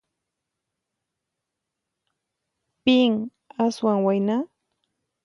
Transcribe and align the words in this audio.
Pin 2.83 3.11
aswan 3.63 3.99
wayna? 4.05 4.37